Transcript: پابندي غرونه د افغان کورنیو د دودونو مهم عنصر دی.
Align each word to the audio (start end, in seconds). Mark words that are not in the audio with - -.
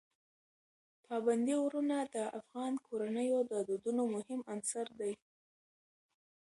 پابندي 1.07 1.55
غرونه 1.63 1.97
د 2.15 2.17
افغان 2.39 2.73
کورنیو 2.85 3.39
د 3.51 3.53
دودونو 3.67 4.03
مهم 4.15 4.39
عنصر 4.53 4.87
دی. 4.99 5.13